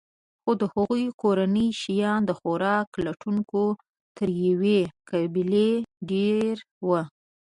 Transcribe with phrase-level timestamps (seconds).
[0.41, 3.63] خو د هغوی کورنۍ شیان د خوراک لټونکو
[4.17, 5.71] تر یوې قبیلې
[6.11, 6.53] ډېر
[6.85, 6.99] وو.